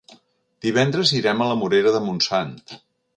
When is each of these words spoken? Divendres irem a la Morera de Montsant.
Divendres 0.65 1.11
irem 1.19 1.43
a 1.43 1.49
la 1.51 1.57
Morera 1.59 1.91
de 1.99 2.03
Montsant. 2.09 2.57